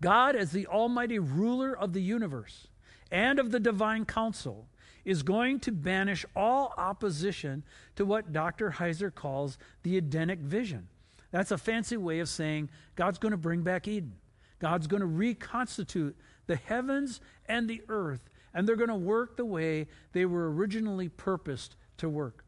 [0.01, 2.67] God, as the almighty ruler of the universe
[3.11, 4.67] and of the divine council,
[5.03, 7.63] is going to banish all opposition
[7.95, 8.71] to what Dr.
[8.71, 10.87] Heiser calls the Edenic vision.
[11.31, 14.13] That's a fancy way of saying God's going to bring back Eden.
[14.59, 19.45] God's going to reconstitute the heavens and the earth, and they're going to work the
[19.45, 22.45] way they were originally purposed to work.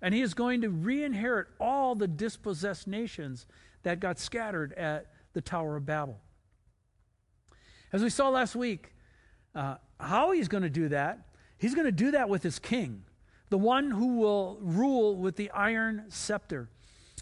[0.00, 3.46] And he is going to re inherit all the dispossessed nations
[3.82, 6.20] that got scattered at the Tower of Babel.
[7.92, 8.92] As we saw last week,
[9.54, 11.20] uh, how he's going to do that,
[11.56, 13.04] he's going to do that with his king,
[13.50, 16.68] the one who will rule with the iron scepter.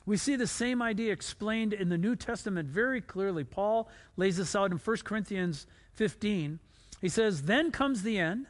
[0.05, 3.43] We see the same idea explained in the New Testament very clearly.
[3.43, 6.61] Paul lays this out in 1 Corinthians 15.
[7.01, 8.47] He says, Then comes the end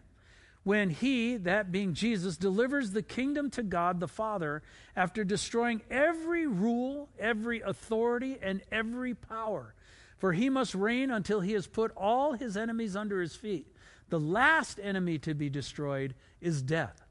[0.65, 4.63] when he, that being Jesus, delivers the kingdom to God the Father
[4.97, 9.75] after destroying every rule, every authority, and every power.
[10.19, 13.69] For he must reign until he has put all his enemies under his feet.
[14.09, 17.03] The last enemy to be destroyed is death.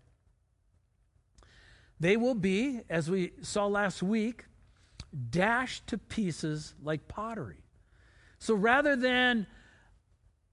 [2.00, 4.46] They will be, as we saw last week,
[5.30, 7.64] dashed to pieces like pottery.
[8.38, 9.48] So rather than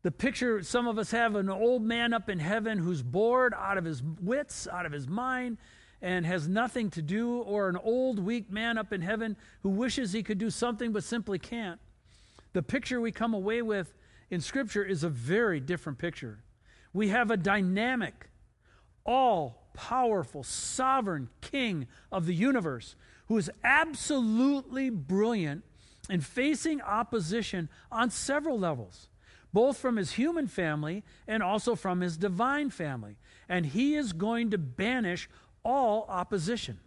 [0.03, 3.79] the picture some of us have an old man up in heaven who's bored out
[3.79, 5.59] of his wits, out of his mind,
[6.01, 10.13] and has nothing to do, or an old weak man up in heaven who wishes
[10.13, 11.81] he could do something but simply can't.
[12.53, 13.95] The picture we come away with
[14.33, 16.39] in Scripture is a very different picture.
[16.95, 18.31] We have a dynamic,
[19.05, 22.97] all powerful, sovereign king of the universe
[23.29, 25.65] who is absolutely brilliant
[26.09, 29.11] in facing opposition on several levels,
[29.53, 33.19] both from his human family and also from his divine family.
[33.51, 35.29] And he is going to banish
[35.63, 36.81] all opposition.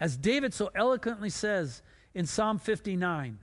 [0.00, 1.82] As David so eloquently says
[2.14, 3.40] in Psalm 59,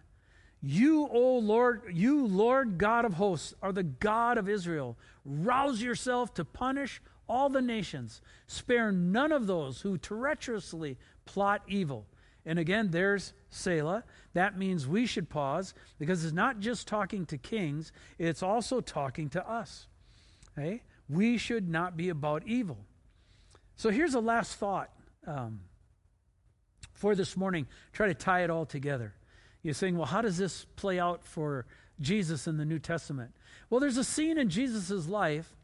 [0.66, 4.98] you, O Lord, you, Lord God of hosts, are the God of Israel.
[5.26, 8.22] Rouse yourself to punish all the nations.
[8.48, 12.06] Spare none of those who treacherously plot evil.
[12.46, 14.06] And again, there's Selah.
[14.34, 19.30] That means we should pause because it's not just talking to kings, it's also talking
[19.30, 19.88] to us.
[20.58, 20.82] Okay?
[21.10, 22.78] We should not be about evil.
[23.76, 24.92] So here's a last thought
[25.28, 25.60] um,
[26.94, 27.68] for this morning.
[27.92, 29.14] Try to tie it all together.
[29.64, 31.66] You're saying, well, how does this play out for
[32.02, 33.32] Jesus in the New Testament?
[33.70, 35.56] Well, there's a scene in Jesus' life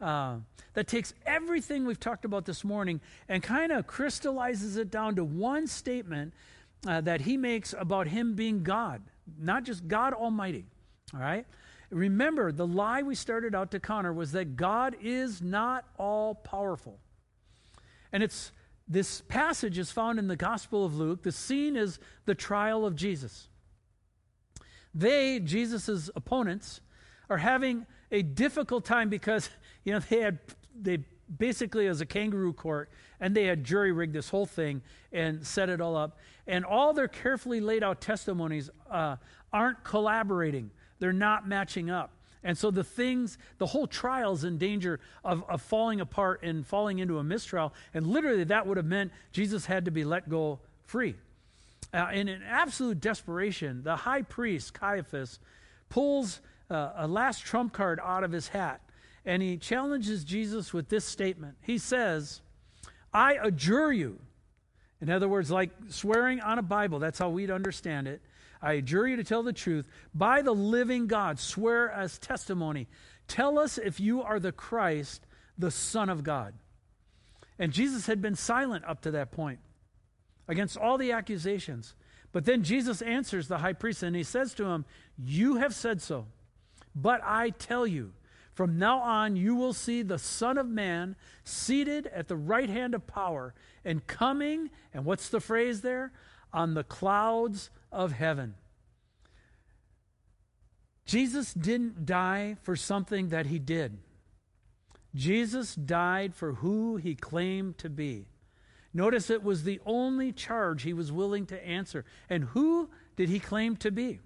[0.00, 0.36] uh,
[0.74, 5.24] that takes everything we've talked about this morning and kind of crystallizes it down to
[5.24, 6.34] one statement
[6.86, 9.02] uh, that he makes about him being God,
[9.38, 10.66] not just God Almighty.
[11.14, 11.46] All right?
[11.90, 16.98] Remember, the lie we started out to counter was that God is not all powerful.
[18.12, 18.52] And it's
[18.90, 21.22] this passage is found in the Gospel of Luke.
[21.22, 23.46] The scene is the trial of Jesus.
[24.92, 26.80] They, Jesus' opponents,
[27.28, 29.48] are having a difficult time because,
[29.84, 30.40] you know, they had,
[30.74, 30.98] they
[31.38, 34.82] basically as a kangaroo court, and they had jury rigged this whole thing
[35.12, 36.18] and set it all up.
[36.48, 39.16] And all their carefully laid out testimonies uh,
[39.52, 42.10] aren't collaborating, they're not matching up.
[42.42, 46.66] And so the things, the whole trial is in danger of, of falling apart and
[46.66, 47.74] falling into a mistrial.
[47.92, 51.16] And literally, that would have meant Jesus had to be let go free.
[51.92, 55.38] Uh, in an absolute desperation, the high priest, Caiaphas,
[55.88, 58.80] pulls uh, a last trump card out of his hat
[59.24, 61.56] and he challenges Jesus with this statement.
[61.60, 62.40] He says,
[63.12, 64.18] I adjure you.
[65.00, 68.20] In other words, like swearing on a Bible, that's how we'd understand it.
[68.62, 69.86] I adjure you to tell the truth.
[70.14, 72.88] By the living God, swear as testimony.
[73.26, 76.54] Tell us if you are the Christ, the Son of God.
[77.58, 79.60] And Jesus had been silent up to that point
[80.48, 81.94] against all the accusations.
[82.32, 84.84] But then Jesus answers the high priest and he says to him,
[85.18, 86.26] You have said so.
[86.94, 88.12] But I tell you,
[88.54, 92.94] from now on, you will see the Son of Man seated at the right hand
[92.94, 93.54] of power
[93.84, 96.12] and coming, and what's the phrase there?
[96.52, 98.54] On the clouds of heaven.
[101.04, 103.98] Jesus didn't die for something that he did.
[105.14, 108.26] Jesus died for who he claimed to be.
[108.92, 112.04] Notice it was the only charge he was willing to answer.
[112.28, 114.20] And who did he claim to be?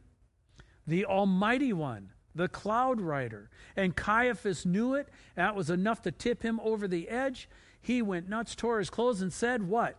[0.87, 3.51] The Almighty One, the cloud rider.
[3.77, 5.09] And Caiaphas knew it.
[5.37, 7.49] That was enough to tip him over the edge.
[7.81, 9.99] He went nuts, tore his clothes, and said, What?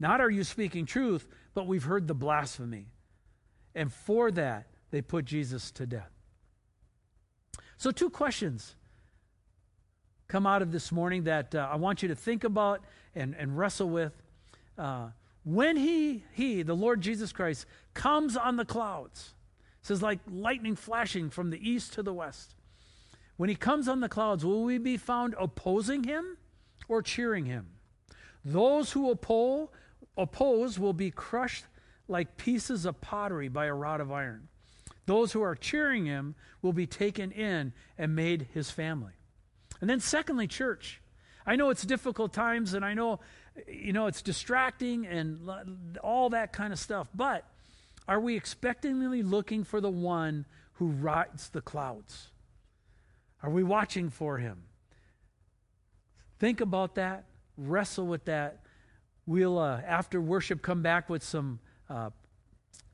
[0.00, 2.86] Not are you speaking truth, but we've heard the blasphemy.
[3.74, 6.10] And for that, they put Jesus to death.
[7.76, 8.74] So, two questions
[10.26, 12.82] come out of this morning that uh, I want you to think about
[13.14, 14.12] and, and wrestle with.
[14.76, 15.08] Uh,
[15.44, 19.34] when he, he, the Lord Jesus Christ, comes on the clouds,
[19.80, 22.54] says like lightning flashing from the east to the west.
[23.36, 26.36] When he comes on the clouds, will we be found opposing him
[26.88, 27.68] or cheering him?
[28.44, 29.68] Those who oppose,
[30.18, 31.64] oppose will be crushed
[32.08, 34.48] like pieces of pottery by a rod of iron.
[35.06, 39.12] Those who are cheering him will be taken in and made his family.
[39.80, 41.00] And then, secondly, church.
[41.46, 43.20] I know it's difficult times and I know,
[43.66, 47.46] you know, it's distracting and all that kind of stuff, but
[48.06, 50.44] are we expectantly looking for the one
[50.74, 52.28] who rides the clouds?
[53.42, 54.64] Are we watching for him?
[56.38, 57.24] Think about that,
[57.56, 58.60] wrestle with that.
[59.28, 61.58] We'll, uh, after worship, come back with some
[61.90, 62.08] uh,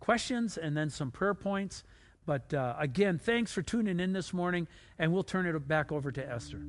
[0.00, 1.84] questions and then some prayer points.
[2.26, 4.66] But uh, again, thanks for tuning in this morning,
[4.98, 6.60] and we'll turn it back over to Esther.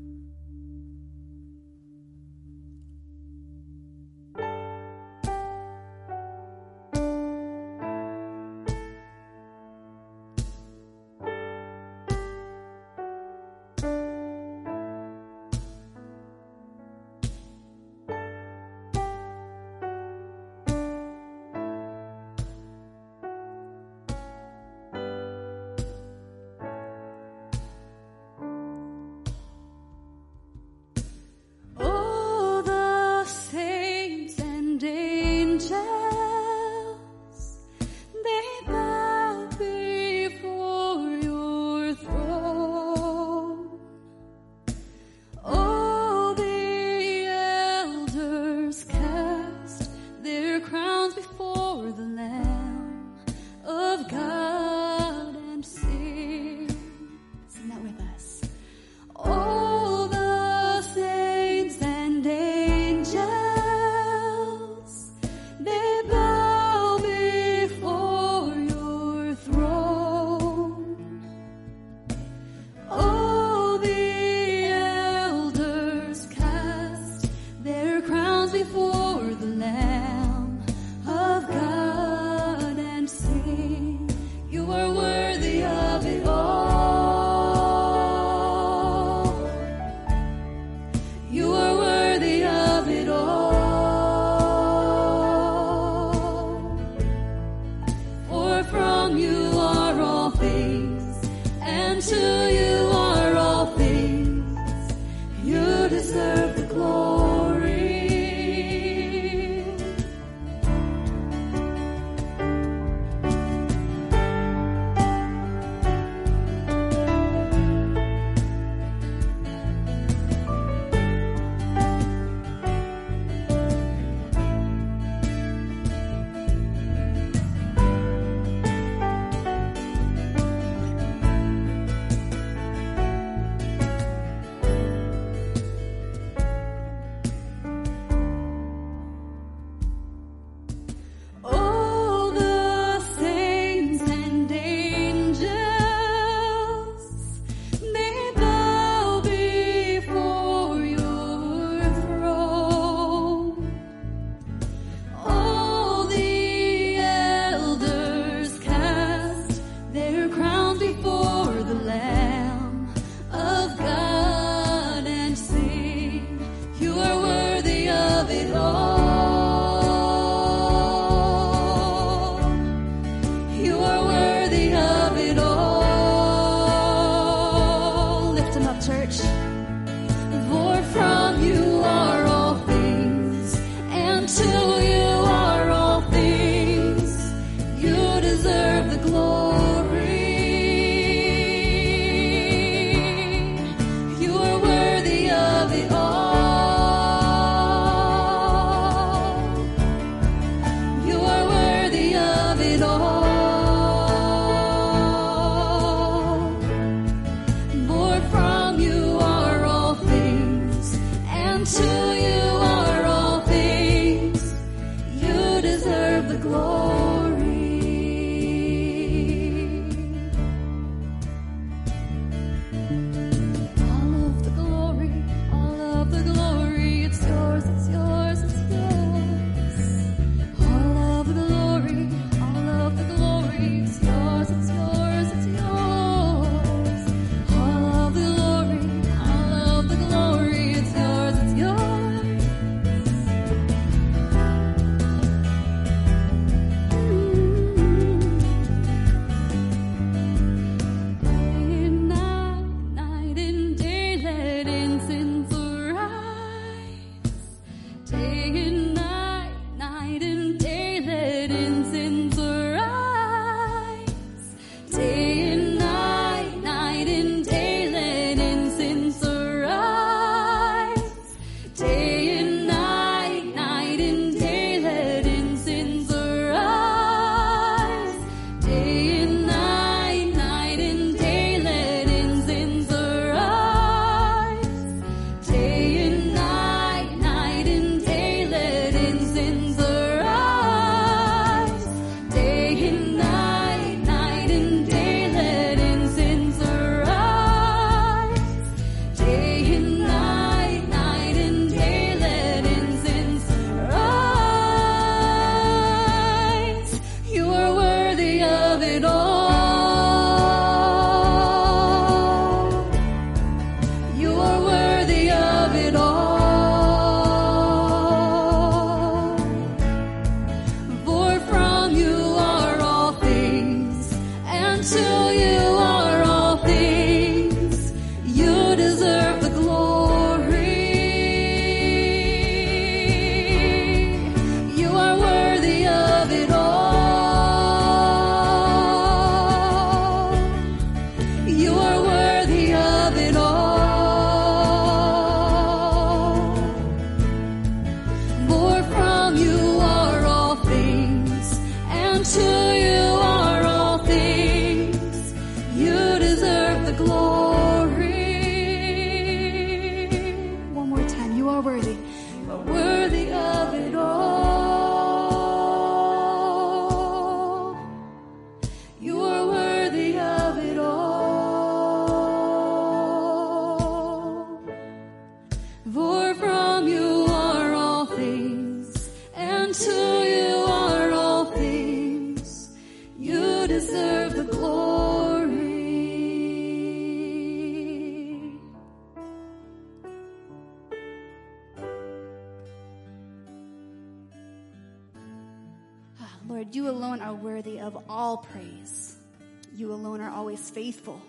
[400.46, 401.20] Always faithful.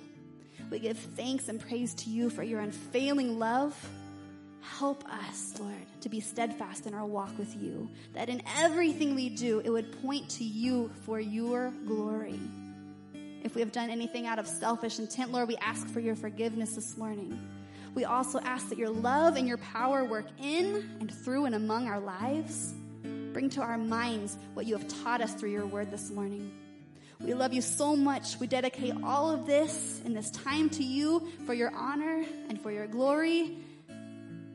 [0.70, 3.74] We give thanks and praise to you for your unfailing love.
[4.60, 9.30] Help us, Lord, to be steadfast in our walk with you, that in everything we
[9.30, 12.38] do, it would point to you for your glory.
[13.42, 16.74] If we have done anything out of selfish intent, Lord, we ask for your forgiveness
[16.74, 17.40] this morning.
[17.94, 21.88] We also ask that your love and your power work in and through and among
[21.88, 22.74] our lives.
[23.32, 26.52] Bring to our minds what you have taught us through your word this morning.
[27.20, 28.38] We love you so much.
[28.38, 32.70] We dedicate all of this in this time to you for your honor and for
[32.70, 33.56] your glory.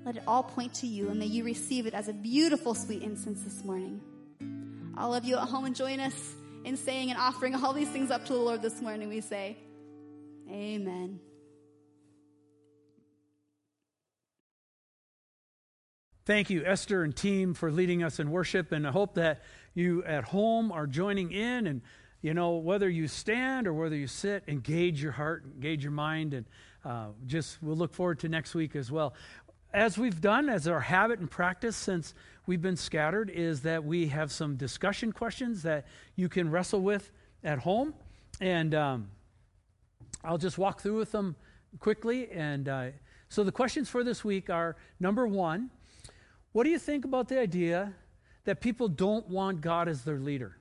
[0.05, 3.03] Let it all point to you, and may you receive it as a beautiful, sweet
[3.03, 4.01] incense this morning.
[4.97, 6.33] All of you at home and join us
[6.63, 9.09] in saying and offering all these things up to the Lord this morning.
[9.09, 9.57] We say,
[10.49, 11.19] Amen.
[16.25, 18.71] Thank you, Esther and team, for leading us in worship.
[18.71, 19.41] And I hope that
[19.73, 21.65] you at home are joining in.
[21.67, 21.81] And,
[22.21, 26.33] you know, whether you stand or whether you sit, engage your heart, engage your mind.
[26.33, 26.45] And
[26.85, 29.13] uh, just we'll look forward to next week as well.
[29.73, 32.13] As we've done, as our habit and practice since
[32.45, 37.11] we've been scattered, is that we have some discussion questions that you can wrestle with
[37.43, 37.93] at home.
[38.39, 39.07] And um,
[40.23, 41.35] I'll just walk through with them
[41.79, 42.29] quickly.
[42.31, 42.87] And uh,
[43.29, 45.69] so the questions for this week are number one,
[46.51, 47.93] what do you think about the idea
[48.43, 50.57] that people don't want God as their leader?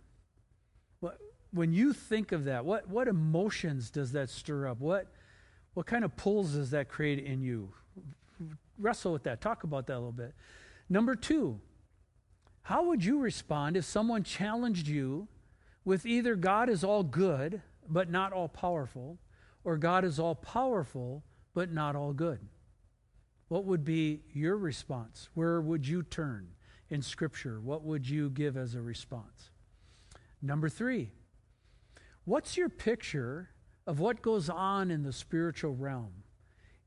[1.52, 4.80] When you think of that, what, what emotions does that stir up?
[4.80, 5.08] What,
[5.74, 7.72] what kind of pulls does that create in you?
[8.78, 9.40] Wrestle with that.
[9.40, 10.34] Talk about that a little bit.
[10.88, 11.60] Number two,
[12.62, 15.28] how would you respond if someone challenged you
[15.84, 19.18] with either God is all good, but not all powerful,
[19.64, 21.24] or God is all powerful,
[21.54, 22.40] but not all good?
[23.48, 25.28] What would be your response?
[25.34, 26.50] Where would you turn
[26.88, 27.60] in Scripture?
[27.60, 29.50] What would you give as a response?
[30.40, 31.10] Number three,
[32.24, 33.50] what's your picture
[33.86, 36.12] of what goes on in the spiritual realm?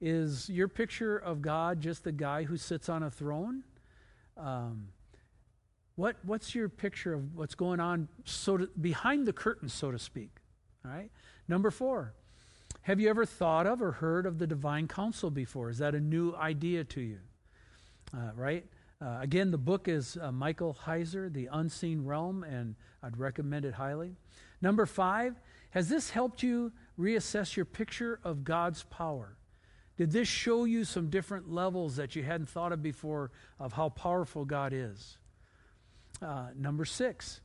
[0.01, 3.63] Is your picture of God just the guy who sits on a throne?
[4.37, 4.89] Um,
[5.95, 9.99] what, what's your picture of what's going on so to, behind the curtain, so to
[9.99, 10.31] speak?
[10.83, 11.09] All right.
[11.47, 12.13] Number four,
[12.81, 15.69] have you ever thought of or heard of the divine council before?
[15.69, 17.19] Is that a new idea to you?
[18.13, 18.65] Uh, right?
[19.01, 23.73] Uh, again, the book is uh, Michael Heiser, The Unseen Realm, and I'd recommend it
[23.73, 24.15] highly.
[24.63, 25.41] Number five,
[25.71, 29.35] has this helped you reassess your picture of God's power?
[29.97, 33.89] Did this show you some different levels that you hadn't thought of before of how
[33.89, 35.17] powerful God is?
[36.21, 37.41] Uh, number six,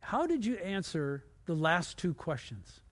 [0.00, 2.82] how did you answer the last two questions?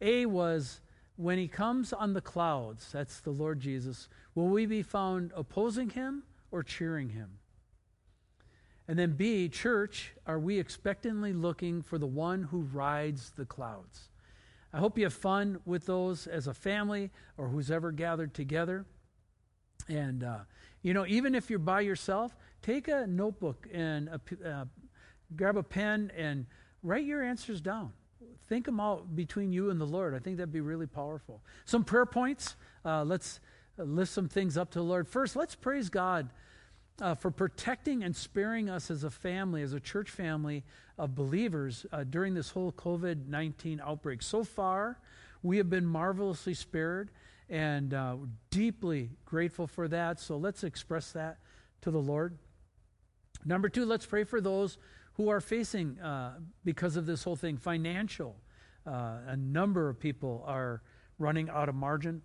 [0.00, 0.80] A was,
[1.14, 5.90] when he comes on the clouds, that's the Lord Jesus, will we be found opposing
[5.90, 7.38] him or cheering him?
[8.92, 14.10] And then B, church, are we expectantly looking for the one who rides the clouds?
[14.70, 18.84] I hope you have fun with those as a family or who's ever gathered together.
[19.88, 20.40] And, uh,
[20.82, 24.64] you know, even if you're by yourself, take a notebook and a, uh,
[25.36, 26.44] grab a pen and
[26.82, 27.94] write your answers down
[28.46, 30.14] think them out between you and the Lord.
[30.14, 31.40] I think that'd be really powerful.
[31.64, 32.56] Some prayer points.
[32.84, 33.40] Uh, let's
[33.78, 35.08] lift some things up to the Lord.
[35.08, 36.28] First, let's praise God
[37.02, 40.62] uh, for protecting and sparing us as a family, as a church family
[40.96, 44.22] of believers uh, during this whole COVID 19 outbreak.
[44.22, 45.00] So far,
[45.42, 47.10] we have been marvelously spared
[47.50, 48.16] and uh,
[48.50, 50.20] deeply grateful for that.
[50.20, 51.38] So let's express that
[51.82, 52.38] to the Lord.
[53.44, 54.78] Number two, let's pray for those
[55.14, 58.36] who are facing, uh, because of this whole thing, financial.
[58.86, 60.82] Uh, a number of people are
[61.18, 62.22] running out of margin.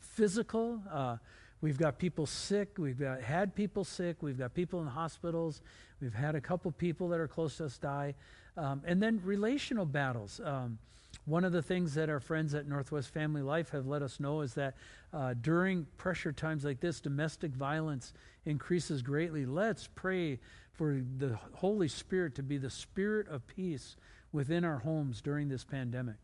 [0.00, 1.16] Physical, uh,
[1.62, 2.76] we've got people sick.
[2.76, 4.18] We've got, had people sick.
[4.20, 5.62] We've got people in hospitals.
[6.02, 8.14] We've had a couple people that are close to us die.
[8.58, 10.40] Um, and then relational battles.
[10.44, 10.78] Um,
[11.24, 14.40] one of the things that our friends at Northwest Family Life have let us know
[14.40, 14.74] is that
[15.12, 18.12] uh, during pressure times like this, domestic violence
[18.44, 19.46] increases greatly.
[19.46, 20.40] Let's pray
[20.72, 23.96] for the Holy Spirit to be the spirit of peace
[24.32, 26.16] within our homes during this pandemic.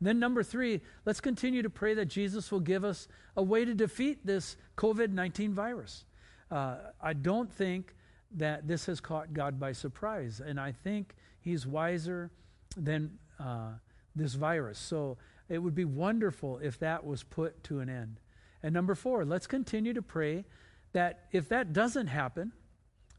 [0.00, 3.74] Then, number three, let's continue to pray that Jesus will give us a way to
[3.74, 6.04] defeat this COVID 19 virus.
[6.50, 7.94] Uh, I don't think
[8.36, 12.30] that this has caught God by surprise, and I think He's wiser
[12.76, 13.72] than uh,
[14.14, 14.78] this virus.
[14.78, 18.20] So it would be wonderful if that was put to an end.
[18.62, 20.44] And number four, let's continue to pray
[20.92, 22.52] that if that doesn't happen,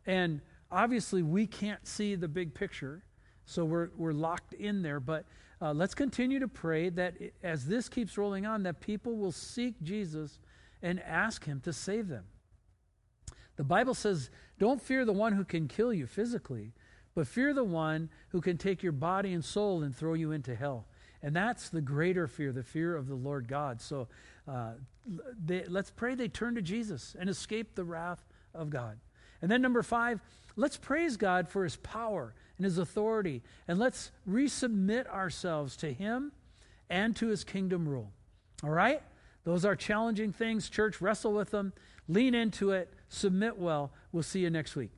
[0.06, 3.04] and obviously, we can't see the big picture,
[3.46, 5.00] so we're, we're locked in there.
[5.00, 5.26] But
[5.62, 9.82] uh, let's continue to pray that as this keeps rolling on, that people will seek
[9.84, 10.40] Jesus
[10.82, 12.26] and ask Him to save them.
[13.58, 16.74] The Bible says, Don't fear the one who can kill you physically,
[17.14, 20.56] but fear the one who can take your body and soul and throw you into
[20.56, 20.88] hell.
[21.22, 23.80] And that's the greater fear, the fear of the Lord God.
[23.80, 24.08] So
[24.48, 24.72] uh,
[25.46, 28.98] they, let's pray they turn to Jesus and escape the wrath of God.
[29.42, 30.22] And then, number five,
[30.56, 33.42] let's praise God for his power and his authority.
[33.68, 36.32] And let's resubmit ourselves to him
[36.90, 38.12] and to his kingdom rule.
[38.64, 39.02] All right?
[39.44, 40.70] Those are challenging things.
[40.70, 41.74] Church, wrestle with them,
[42.08, 43.92] lean into it, submit well.
[44.12, 44.92] We'll see you next week.